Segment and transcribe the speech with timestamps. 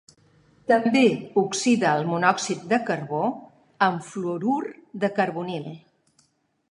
[0.69, 1.01] També
[1.41, 3.21] oxida el monòxid de carbó
[3.89, 4.57] en fluorur
[5.05, 5.69] de carbonil.